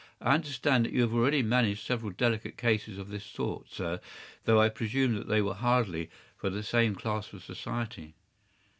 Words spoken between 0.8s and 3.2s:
that you have already managed several delicate cases of